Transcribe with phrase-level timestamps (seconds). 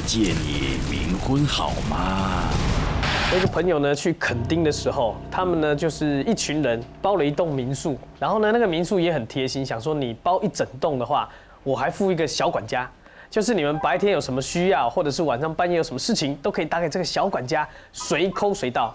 [0.00, 2.42] 借你冥婚好吗？
[3.32, 11.28] 我一个朋友呢去垦丁的时候，他们呢就是一群人包了一栋民宿，然后呢那个民宿也很贴心，想说你包一整栋的话，
[11.64, 12.88] 我还付一个小管家，
[13.28, 18.94] 就是你们白天有什么需要，或者是晚上半夜有什么事情，都可以打给这个小管家，随抠随到。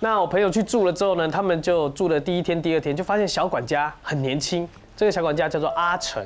[0.00, 6.24] 那我朋友去住了之后呢，他们就住了第一天、第二天，就发现小管家很年轻，这个小管家叫做阿成，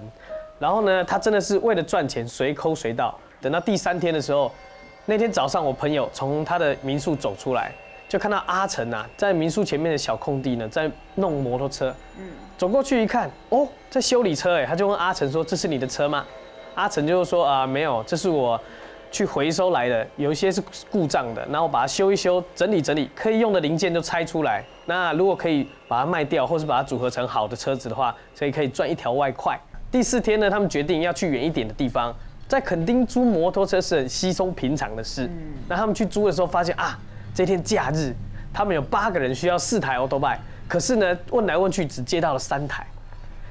[0.58, 3.14] 然后呢他真的是为了赚钱随抠随到。
[3.42, 4.50] 等到第三天的时候。
[5.04, 7.72] 那天早上，我朋友从他的民宿走出来，
[8.08, 11.92] 就看到阿成啊，在民宿前面的小空地呢，在弄摩托车。
[12.20, 16.24] 嗯，走过去一看，哦，在修理车哎，他就问阿成说：“这是你的车吗？”
[16.76, 18.58] 阿成就说：“啊，没有，这是我
[19.10, 24.62] 去回收来的，有一些是故障的，然后把它修一修，整理整理，可以用的零件都拆出来。
[24.86, 29.58] 那如果可以把它卖掉，或是把它组合成好的车子的话，所以可以赚一条外快。”
[29.90, 32.14] 第四天呢，他们决定要去远一点的地方。
[32.52, 35.26] 在垦丁租摩托车是很稀松平常的事。
[35.66, 36.98] 那他们去租的时候发现啊，
[37.34, 38.12] 这天假日，
[38.52, 40.36] 他们有八个人需要四台 auto bike，
[40.68, 42.86] 可是呢，问来问去只接到了三台。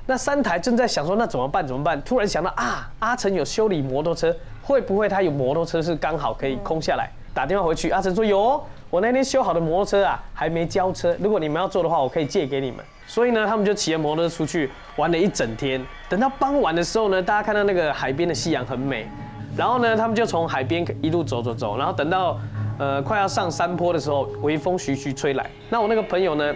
[0.06, 2.00] 那三台正在想说那怎么办怎么办？
[2.04, 7.10] 突然想到啊，阿成有修理摩托车，会不会他有摩托车是刚好可以空下来？
[7.34, 11.16] 打电话回去，阿成说有，我那天修好的摩托车啊，还没交车。
[11.18, 12.84] 如果你们要坐的话，我可以借给你们。
[13.08, 15.82] 所以呢，他们就骑着摩托车出去玩了一整天。
[16.10, 19.08] 等到傍晚的时候呢，大家看到那个海边的夕阳很美。
[19.56, 21.78] 然后呢，他们就从海边一路走走走。
[21.78, 22.38] 然后等到
[22.78, 25.50] 呃快要上山坡的时候，微风徐徐吹来。
[25.70, 26.54] 那我那个朋友呢，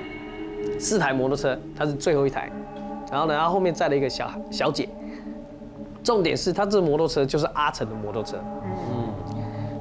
[0.77, 2.51] 四台摩托车，他是最后一台。
[3.09, 4.89] 然后呢，他后面载了一个小小姐。
[6.03, 8.37] 重点是他这摩托车就是阿成的摩托车。
[8.65, 9.13] 嗯。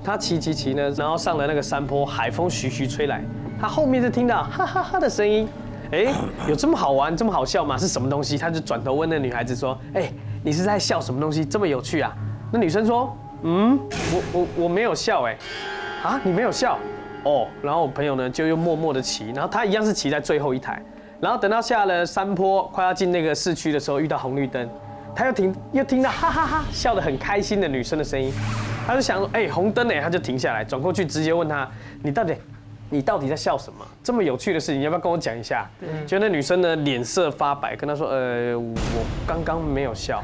[0.04, 3.24] 他骑骑骑呢，然后上了那个山坡，海风徐徐吹来，
[3.58, 5.48] 他后面就听到哈哈哈的声音。
[5.90, 6.12] 哎，
[6.46, 7.78] 有这么好玩，这么好笑吗？
[7.78, 8.36] 是什么东西？
[8.36, 11.42] 他就转头问那女孩子说：“哎，你是在笑什么东西？
[11.42, 12.14] 这么有趣啊？”
[12.52, 13.80] 那女生说：“嗯，
[14.12, 15.36] 我我我没有笑，哎，
[16.02, 16.78] 啊，你没有笑，
[17.22, 20.82] 哦。”然后我朋友呢就又默默的骑，然后他一样是骑在最后一台，
[21.20, 24.68] 然后等到下了山坡，快要进那个市区的时候，遇到红绿灯，
[25.14, 28.32] 他又停，又听到哈哈哈笑得很开心的女生的声音，
[28.86, 31.68] 他就想说：“哎，红灯哎！”他就停下来，转过去直接问他
[32.02, 32.34] ：“你到底？”
[32.90, 33.84] 你到底在笑什么？
[34.04, 35.68] 这么有趣的事情，你要不要跟我讲一下？
[36.06, 38.74] 就那女生呢，脸色发白，跟他说：“呃，我
[39.26, 40.22] 刚刚没有笑。”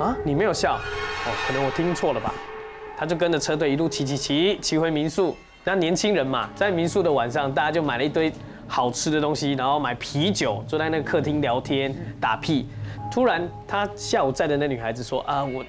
[0.00, 0.74] 啊，你没有笑？
[0.74, 2.34] 哦，可能我听错了吧？
[2.96, 5.36] 他就跟着车队一路骑骑骑骑回民宿。
[5.62, 8.32] 那年轻人嘛，在民宿的晚上，大家就买了一堆
[8.66, 12.66] 好吃的东西，然后买啤酒，坐在那个客厅聊天打屁。
[13.12, 15.62] 突然，他下午载的那女孩子说：“啊，我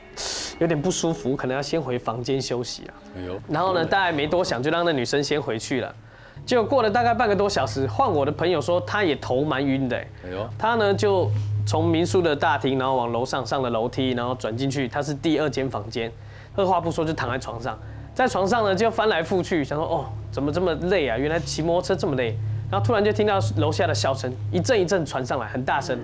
[0.59, 5.93] 有点不舒服，可能要先回房间休息啊。”哎呦，然后呢，大概没多想，就让那女生先回去了。
[6.45, 9.97] 结果过了大概半个多小时，换我的朋友说他也头蛮晕的。
[9.97, 11.29] 哎呦，他呢就
[11.65, 16.09] 从民宿的大厅，然后往楼上上了楼梯，然后转进去，他是第二间房间。
[16.55, 17.77] 二话不说就躺在床上，
[18.15, 21.17] 在床上呢就翻来覆去，想说哦怎么这么累啊？
[21.17, 22.37] 原来骑摩托车这么累。
[22.71, 25.99] 然后突然就听到楼下的笑声一阵一阵传上来，很大声。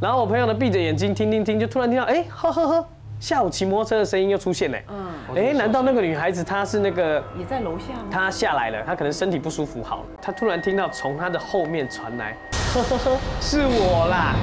[0.00, 2.88] 然后我朋友呢闭着眼睛听听听，就突然听到哎呵呵呵。
[3.18, 8.04] 下午骑摩托车的声音又出现嘞，嗯，哎，难道那个女孩子她是那个也在楼下吗？
[8.10, 12.34] 她下来了，她可能身体不舒服，好，她突然听到从她的后面传来，
[12.72, 14.34] 呵呵呵，是我啦！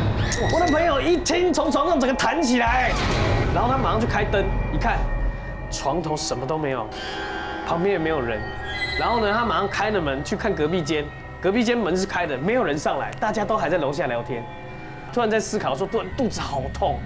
[0.54, 2.92] 我的朋友一听，从床上整个弹起来，
[3.56, 5.00] 然后他马上就开灯，一看，
[5.72, 6.86] 床头什么都没有，
[7.66, 8.40] 旁边也没有人，
[9.00, 11.04] 然后呢，他马上开了门去看隔壁间，
[11.42, 14.44] 隔壁间门是开的，没有人上来，大家都还在楼下聊天，
[15.14, 17.00] 突然在思考说，突然肚子好痛。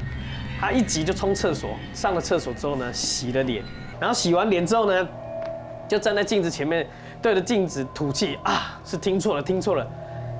[0.59, 3.63] 他一急就冲厕所，上了厕所之后呢，洗了脸，
[3.99, 5.07] 然后洗完脸之后呢，
[5.87, 6.87] 就站在镜子前面，
[7.19, 9.87] 对着镜子吐气啊，是听错了，听错了。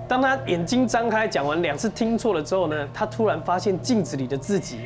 [0.08, 4.82] 当他眼睛张开，讲完两次听错了之后呢，他突然发现镜子里的自己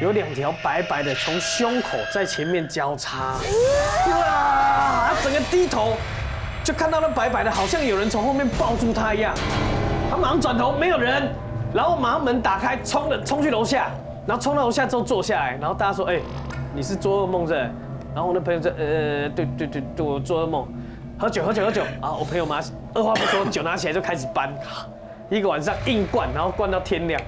[0.00, 3.36] 有两条白白的从胸口在前面交叉，
[4.10, 5.10] 哇！
[5.10, 5.96] 他整个低头
[6.64, 9.32] 就看到那白白的，好像有人从后面抱住他一样。
[10.10, 11.30] 他马上转头，没有人，
[11.76, 13.90] 然后马上门打开，冲了冲去楼下。
[14.26, 16.18] 然后冲到楼下之后坐下来，然后大家说：“哎，
[16.74, 17.52] 你是做噩梦是？”
[18.12, 20.66] 然后我那朋友说：“呃，对对对对，我做噩梦，
[21.16, 22.58] 喝酒喝酒喝酒。”啊，我朋友嘛，
[22.92, 24.52] 二话不说，酒拿起来就开始搬，
[25.30, 27.20] 一个晚上硬灌，然后灌到天亮。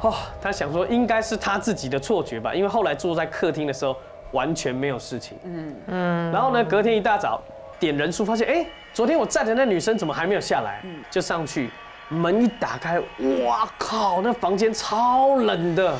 [0.00, 3.94] 哦，他想说应该是他自己的错觉吧，因为后来坐在客厅的时候
[4.30, 5.36] 完全没有事情。
[5.44, 6.32] 嗯嗯。
[6.32, 7.42] 然后呢，隔天一大早
[7.78, 8.64] 点人数，发现哎，
[8.94, 10.80] 昨天我站的那女生怎么还没有下来？
[10.84, 11.68] 嗯，就上去。
[12.08, 13.00] 门一打开，
[13.44, 14.20] 哇靠！
[14.22, 15.92] 那房间超冷的，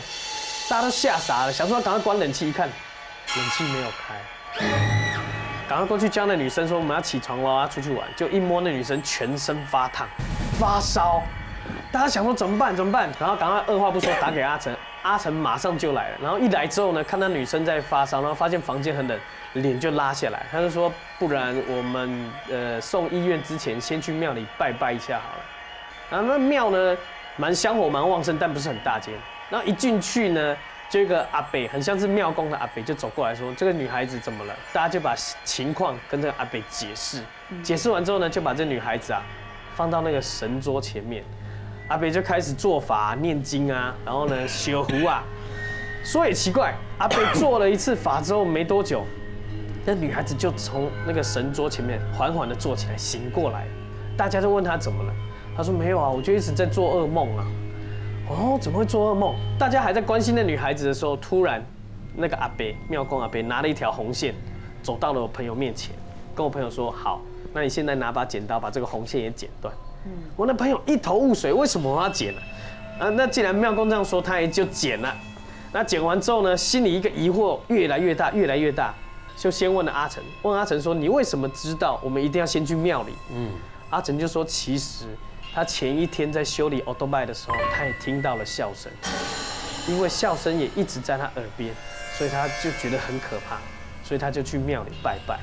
[0.71, 4.15] 大家都吓傻了，想说赶快关冷气，一看冷气没有开，
[5.69, 8.07] 赶快过去叫那女生说我们要起床了，要出去玩。
[8.17, 10.07] 就一摸那女生全身发烫，
[10.61, 11.21] 发烧，
[11.91, 12.77] 大家想说怎么办？
[12.77, 13.11] 怎么办？
[13.19, 14.73] 然后赶快二话不说打给阿成，
[15.03, 16.19] 阿成马上就来了。
[16.23, 19.19] 然后一来之后呢，看到女生在发烧，然后发现房间很冷，
[19.55, 20.47] 脸就拉下来。
[20.53, 25.56] 他就说，不然我们呃送医院之前，先去庙里拜拜一下好了。
[26.11, 26.97] 然后那庙呢，
[27.37, 29.15] 蛮香火蛮旺盛，但不是很大间。
[29.51, 30.57] 然后一进去呢，
[30.89, 35.15] 就一个阿北，很像是庙公的阿北，就走过来说：“这个女孩子怎么了？”大家就把
[35.45, 37.23] 情况跟这个阿北解释。
[37.63, 39.23] 解释完之后呢，就把这女孩子啊
[39.75, 41.23] 放到那个神桌前面。
[41.89, 45.23] 阿北就开始做法念经啊，然后呢修壶啊。
[46.05, 49.05] 说也奇怪，阿北做了一次法之后没多久，
[49.85, 53.67] 那女孩子就从那个神桌前面缓缓的坐起来，醒过来。
[54.17, 55.13] 大家就问她怎么了，
[55.57, 57.47] 她说没有啊，我就一直在做噩梦啊。
[58.29, 59.35] 哦，怎么会做噩梦？
[59.59, 61.65] 大家还在关心那女孩子的时候，突然
[62.15, 64.35] 那个阿伯庙公阿伯拿了一条红线，
[64.83, 65.95] 走到了我朋友面前，
[66.35, 67.23] 跟我朋友说：“好，
[67.53, 69.73] 那你现在拿把剪刀把这个红线也剪断。”
[70.05, 72.41] 嗯我那朋友一头雾水，为什么我要剪呢？
[72.99, 75.15] 啊，那既然庙公这样说，他也就剪了。
[75.73, 78.93] 那剪完之后呢，心里一个疑惑越来越大，越来越大，
[79.37, 83.51] 就先问了阿成，问阿成说：“你为什么知道我们一定要先去庙里？”嗯，
[83.91, 85.07] 阿成就说：“其实。”
[85.57, 88.93] 他前一天在修理 auto bike 的时候，他也听到了笑声，
[89.89, 91.75] 因为笑声也一直在他耳边，
[92.13, 93.57] 所以他就觉得很可怕，
[94.05, 95.41] 所以他就去庙里拜拜。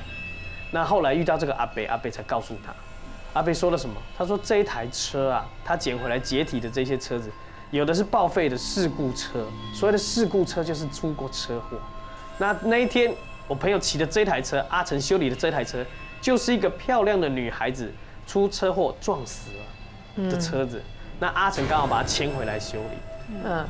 [0.70, 2.72] 那后来遇到这个阿北，阿北才告诉他，
[3.32, 4.00] 阿北说了什么？
[4.16, 7.28] 他说这一台车啊，他捡回来解体的这些车子，
[7.72, 9.44] 有的是报废的事故车，
[9.74, 11.76] 所谓的事故车就是出过车祸。
[12.38, 13.12] 那那一天
[13.48, 15.84] 我朋友骑的这台车，阿成修理的这台车，
[16.20, 17.92] 就是一个漂亮的女孩子
[18.28, 19.64] 出车祸撞死了。
[20.16, 20.80] 的车子，
[21.18, 23.64] 那阿成刚好把它牵回来修理，嗯，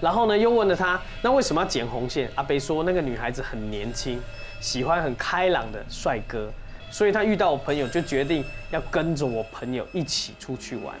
[0.00, 2.30] 然后呢又问了他，那为什么要剪红线？
[2.34, 4.20] 阿北说那个女孩子很年轻，
[4.60, 6.50] 喜欢很开朗的帅哥，
[6.90, 10.94] 所以他遇到我朋友就决定要跟着我朋友一起出去玩。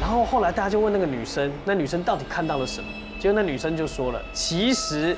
[0.00, 2.88] 然后后来大家就问那个女生，那女生到底看到了什么？
[3.18, 5.14] 结果那女生就说了，其实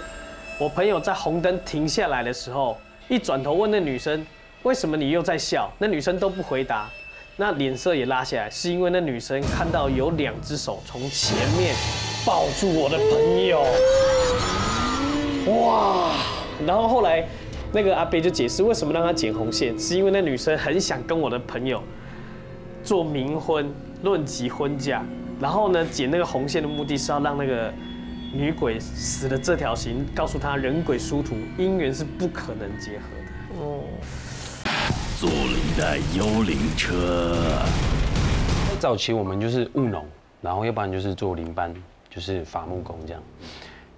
[0.59, 2.77] 我朋友在红灯停下来的时候，
[3.09, 4.27] 一转头问那女生，
[4.65, 5.71] 为什么你又在笑？
[5.79, 6.91] 那女生都不回答。
[7.37, 11.75] 那脸色也拉下来，是因为那女生看到有两只手从前面
[12.27, 13.65] 抱住我的朋友，
[15.51, 16.13] 哇！
[16.67, 17.27] 然后后来
[17.73, 21.83] 那个阿贝就解释为什么让他剪红线，是因为那女生很想跟我的朋友
[22.85, 25.03] 做冥婚，论及婚嫁。
[25.41, 27.73] 然后呢，剪那个红线的目的是要让那个
[28.33, 33.65] 女鬼死了这条心，告诉他人鬼殊途，姻缘是不可能结合的。
[33.65, 33.81] 哦。
[35.23, 37.37] 坐了一台幽灵车。
[38.81, 40.05] 早期我们就是务农，
[40.41, 41.73] 然后要不然就是做林班，
[42.11, 43.23] 就是伐木工这样。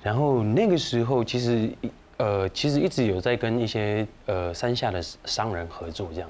[0.02, 1.70] 然后那个时候其实
[2.18, 6.28] 呃其实一直有在跟一些呃山下的商人合作这样，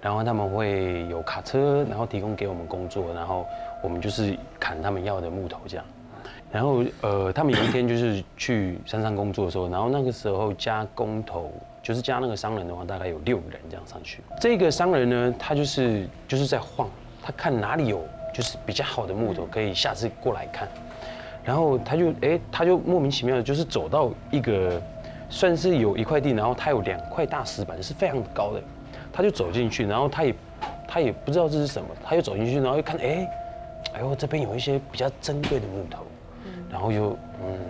[0.00, 3.44] 然后他们会有卡车，然后提供给我们工作，然后
[3.82, 5.84] 我们就是砍他们要的木头这样。
[6.52, 11.52] 然后呃他们有一天就是去山上工作的时候，然后那个时候加工头。
[11.86, 14.20] 就是加那个商人的话，大概有六个人这样上去。
[14.40, 16.90] 这个商人呢，他就是就是在晃，
[17.22, 18.04] 他看哪里有
[18.34, 20.68] 就是比较好的木头，可以下次过来看。
[21.44, 24.82] 然后他就哎，他就莫名其妙的，就是走到一个
[25.30, 28.60] 算是有一块地，然后他有两块大石板，是非常高的。
[29.12, 30.34] 他就走进去，然后他也
[30.88, 33.30] 他也不知道这是什么，他又走进去，然后一看，哎，
[33.94, 36.02] 哎呦，这边有一些比较珍贵的木头，
[36.68, 37.60] 然后就嗯，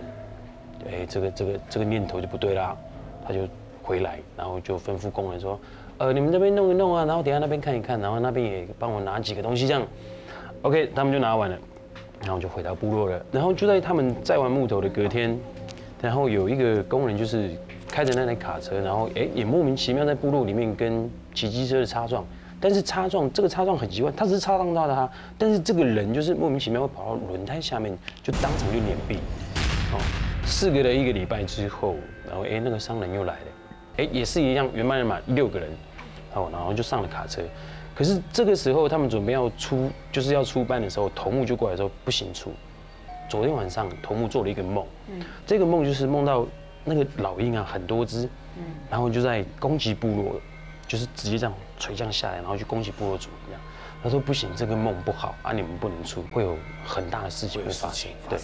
[0.89, 2.75] 哎，这个这个这个念头就不对啦，
[3.23, 3.47] 他就。
[3.87, 5.57] 回来，然后就吩咐工人说
[5.97, 9.81] ：“呃，你们这边弄一弄啊，然后等下那边看一看，然后那边也帮我拿几个东西，这样
[10.63, 11.57] ，OK，他们就拿完了，
[12.21, 13.25] 然后就回到部落了。
[13.31, 15.39] 然后就在他们载完木头的隔天，
[16.01, 17.49] 然后有一个工人就是
[17.89, 22.25] 开着那台卡车，然后哎也莫名其妙在部落里面跟骑机车的擦撞，
[22.59, 29.15] 但是擦撞这个擦撞很奇怪，他只是擦撞到他，但是这个人就是莫名其妙会跑到轮胎下面，就当场就碾毙。
[29.93, 30.01] 哦，
[30.45, 31.95] 四个了一个礼拜之后，
[32.27, 33.39] 然后哎那个商人又来了。
[33.97, 35.69] 哎，也是一样，原班人马六个人，
[36.33, 37.41] 哦，然后就上了卡车。
[37.95, 42.53] 可是这个时候，他们准备要出，就是要出班的时候，头目就过来说不行出。
[43.27, 46.45] 昨天晚上，头目做了一个梦，嗯，这个梦就是梦到
[46.85, 50.39] 那个老鹰啊，很多只，嗯，然后就在攻击部落，
[50.87, 53.59] 就是直接这样垂降下来，然后去攻击部落主一样。
[54.03, 58.11] 他说不行，这个梦不好啊，你们不能出，会有很大的事情会发生。
[58.29, 58.37] 对。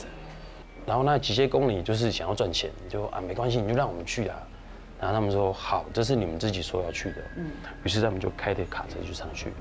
[0.85, 4.35] 然后那机械公里就是想要赚钱，就啊没关系，你就让我们去啊。
[5.03, 7.15] 然后他们说好，这是你们自己说要去的。
[7.35, 7.51] 嗯，
[7.83, 9.51] 于是他们就开着卡车就上去。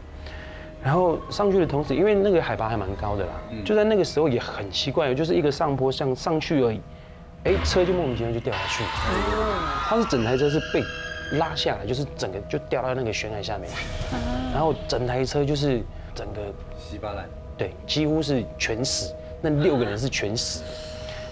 [0.81, 3.33] 然后上去的同时，因为那个海拔还蛮高的啦，
[3.65, 6.81] 就在那个时候也很奇怪，就是一个上坡上上去而已，
[7.43, 8.85] 哎，车就莫名其妙就掉下去。
[9.89, 10.81] 它是整台车是被
[11.39, 13.69] 拉下来，就是整个就掉到那个悬崖下面。
[14.53, 15.83] 然后整台车就是
[16.15, 16.41] 整个
[16.79, 17.29] 稀巴烂。
[17.59, 20.63] 对，几乎是全死，那六个人是全死。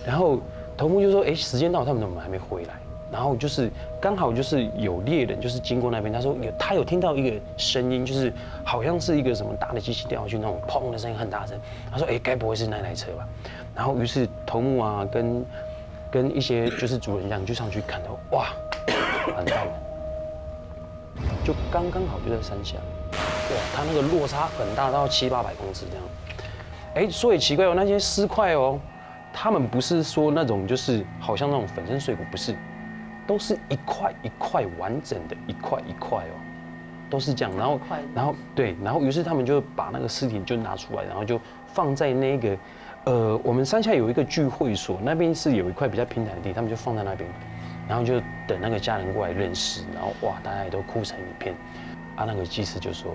[0.04, 0.40] 然后
[0.76, 2.74] 头目就说：“哎，时间到，他们怎么还没回来？”
[3.10, 8.32] 然后就是刚好就是有猎人就是经过那边，他说有他有听到一个声音，就是
[8.64, 11.58] 好像是一个什么大的机器掉下去那种砰的声音很大声。
[11.90, 13.26] 他说：“哎，该不会是那台车吧？”
[13.74, 15.44] 然后于是头目啊跟
[16.10, 18.48] 跟一些就是主人一样就上去看到，哇，
[19.34, 19.72] 完蛋了，
[21.44, 22.76] 就刚刚好就在山下，
[23.12, 26.04] 哇，他那个落差很大，到七八百公尺这样。
[26.94, 28.78] 哎，说也奇怪哦，那些尸块哦，
[29.32, 32.54] 他们不是说那种就是好像那种粉身碎骨，不是。
[33.30, 36.34] 都是一块一块完整的，一块一块哦，
[37.08, 37.56] 都是这样。
[37.56, 37.80] 然后，
[38.12, 42.58] 然后对，然后于是他们就把那个尸体就拿出来，然后就放在那个，
[43.04, 47.30] 呃，我们山下有一个聚会所，那边是有一块比较平坦的地，他们就放在那边，
[47.88, 51.54] 然后就等那个家人过来认尸，然后哇，大家也都哭成一片。
[52.16, 53.12] 啊，那个祭司就说，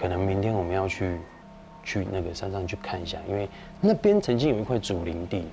[0.00, 1.18] 可能明天我们要去
[1.82, 3.46] 去那个山上去看一下，因为
[3.78, 5.46] 那边曾经有一块祖灵地，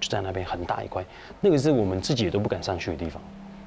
[0.00, 1.04] 就在那边很大一块，
[1.40, 3.20] 那个是我们自己也都不敢上去的地方。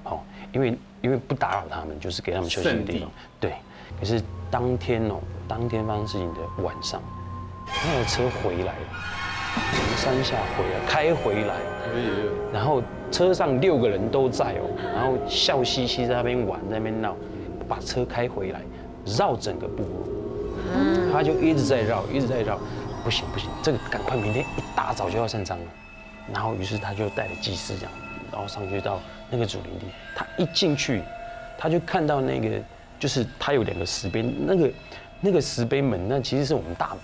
[0.03, 3.09] 好，因为因为不打扰他们，就是给他们休息的地方。
[3.39, 3.53] 对，
[3.99, 7.01] 可是当天哦，当天发生事情的晚上，
[7.87, 8.87] 那个车回来了，
[9.73, 11.55] 从山下回来，开回来，
[12.51, 17.15] 然后车上六个人都在哦，然后笑嘻嘻在那边玩，在那边闹，
[17.69, 18.61] 把车开回来，
[19.05, 22.57] 绕整个部落，他就一直在绕，一直在绕，
[23.03, 25.65] 不行不行，这个赶快明天一大早就要上山了，
[26.33, 27.91] 然后于是他就带了祭司这样。
[28.31, 29.85] 然后上去到那个主林地，
[30.15, 31.03] 他一进去，
[31.57, 32.61] 他就看到那个，
[32.97, 34.71] 就是他有两个石碑，那个
[35.19, 36.99] 那个石碑门，那其实是我们大门，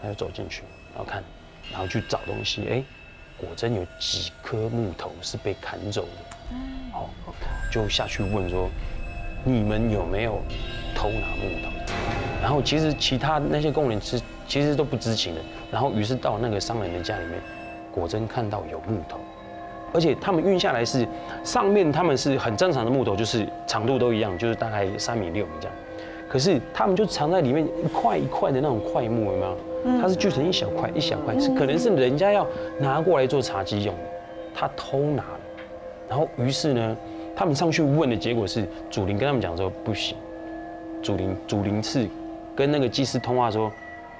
[0.00, 0.62] 他就走进去，
[0.94, 1.22] 然后看，
[1.70, 2.82] 然后去找东西，哎，
[3.36, 6.56] 果真有几颗木头是被砍走的，
[6.90, 7.10] 好，
[7.70, 8.70] 就下去问说，
[9.44, 10.40] 你们有没有
[10.94, 11.70] 偷拿木头？
[12.40, 17.42] 然后其实其他那些工人是其实都不知情的，然后于是到那个商人的家里面，
[17.96, 19.18] 果真看到有木头。
[19.92, 21.06] 而且他们运下来是
[21.42, 25.76] 上面他们是很正常的木头，就是长度都一样，就是大概三米六米这样。
[26.28, 29.56] 可是他们就藏在里面一块一块的那种块木，有没有？
[30.02, 32.46] 它是锯成一小块一小块，是可能是人家要
[32.78, 34.02] 拿过来做茶几用的，
[34.52, 35.40] 他偷拿了。
[36.08, 36.96] 然后于是呢，
[37.34, 40.16] 他们上去问的结果是，祖灵跟他们讲说不行。
[41.00, 42.08] 祖灵祖灵是
[42.56, 43.70] 跟那个祭司通话说，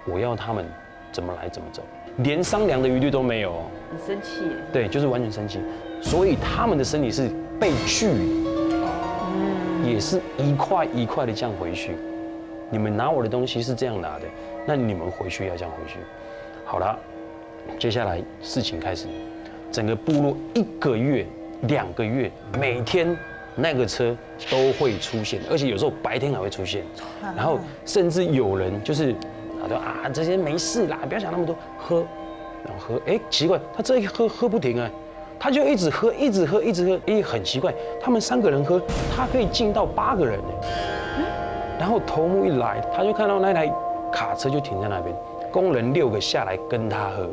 [0.06, 0.64] 我要他们
[1.10, 1.82] 怎么来怎么走。
[2.18, 4.42] 连商量的余地都没有，很生气。
[4.72, 5.60] 对，就是完全生气，
[6.00, 7.30] 所以他们的身体是
[7.60, 11.94] 被锯，嗯，也是一块一块的这样回去。
[12.70, 14.24] 你们拿我的东西是这样拿的，
[14.66, 15.98] 那你们回去要这样回去。
[16.64, 16.98] 好了，
[17.78, 19.06] 接下来事情开始，
[19.70, 21.26] 整个部落一个月、
[21.62, 23.14] 两个月，每天
[23.54, 24.16] 那个车
[24.50, 26.82] 都会出现，而且有时候白天还会出现，
[27.36, 29.14] 然后甚至有人就是。
[29.60, 32.04] 他说啊，这些没事啦，不要想那么多，喝，
[32.64, 34.90] 然后喝，哎，奇怪，他这一喝喝不停啊，
[35.38, 38.80] 他就一直喝，一直喝，一直喝，哎，很奇怪，他们三个人喝，
[39.16, 40.48] 他可以进到八个人呢。
[41.78, 43.70] 然后头目一来，他就看到那台
[44.12, 45.14] 卡车就停在那边，
[45.52, 47.28] 工人六个下来跟他喝，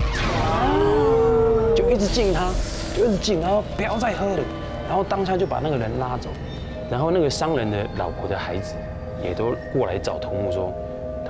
[1.75, 2.49] 就一直敬他，
[2.95, 4.43] 就一直敬，他不要再喝了，
[4.87, 6.29] 然后当下就把那个人拉走，
[6.89, 8.75] 然后那个商人的老婆的孩子
[9.23, 10.73] 也都过来找头目说。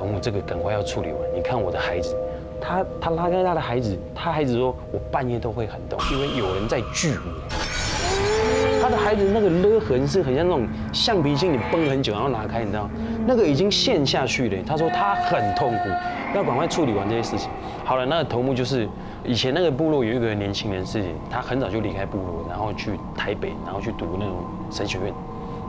[0.04, 1.18] 头目，这个赶快要处理完。
[1.34, 2.14] 你看我的孩子，
[2.60, 8.82] 他他拉开他的孩子，他孩子说，我半夜都会很痛，因为有人在锯我。
[8.82, 12.90] 他的孩子那个勒痕是很像那种橡皮筋，你绷很久然后拿开，你知道
[13.26, 14.58] 那个已经陷下去了。
[14.68, 15.90] 他说他很痛苦，
[16.36, 17.50] 要赶快处理完这些事情。
[17.86, 18.86] 好了，那个头目就是
[19.24, 24.36] 以前那个部落有一个年轻人，是他很早就离开部落，然后去台北，然后去读那种
[24.70, 25.14] 神学院，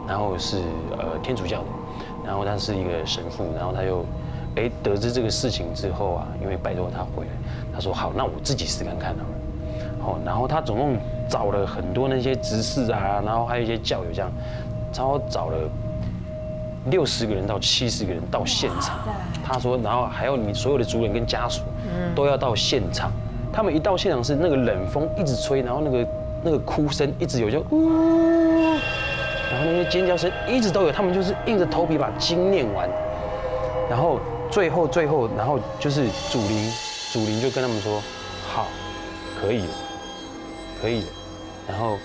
[0.08, 0.58] 然后是
[0.90, 1.66] 呃天主教的。
[2.26, 4.02] 然后他是一个神父，然后他又，
[4.56, 7.30] 哎，得知这个事情之后啊，因为拜托他回来，
[7.73, 9.34] 他说好，那我自己试看看好了。
[10.00, 10.96] 好，然后他总共
[11.28, 14.30] 找了很多那些执事啊，然后还有一些教友这样，
[14.94, 15.58] 然后找了
[16.90, 18.99] 六十个人到七十个人到现场。
[19.42, 21.62] 他说，然后还有你所有的族人跟家属，
[22.14, 23.11] 都要到现场。
[23.52, 26.08] 他们一到现场是那个冷风一直吹，然后那个
[26.42, 27.90] 那个哭声一直有，就呜。
[29.50, 32.88] 然后那些尖叫声一直都有，他们就是硬着头皮把经念完，
[33.88, 34.18] 然后
[34.54, 36.73] 最后最后，然后就是祖灵，
[37.11, 38.00] 祖灵就跟他们说，
[38.46, 38.68] 好，
[39.40, 39.75] 可以了，
[40.80, 41.08] 可以了，
[41.66, 41.99] 然后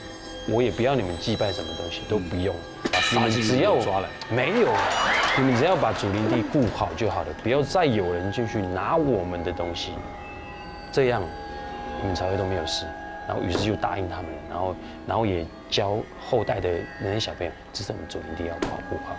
[0.47, 2.55] 我也不要你们祭拜什么东西，都不用，
[3.11, 4.67] 你们只要抓来，没有，
[5.37, 9.91] 你们只要把祖灵地顾好就好了，不要再有人进去拿我们的东西，
[10.91, 11.21] 这样
[12.01, 12.83] 你们才会都没有事。
[13.27, 14.75] 然后于是就答应他们，然后
[15.05, 16.67] 然后也教后代的
[16.99, 19.15] 那些小朋友，这是我们祖灵地要保护好。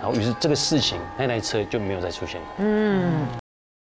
[0.00, 2.40] 然后于是这个事情，那台车就没有再出现。
[2.58, 3.26] 嗯。